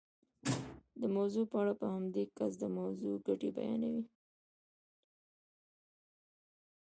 [1.01, 4.01] د موضوع په اړه په همدې کس د موضوع ګټې بیانوئ.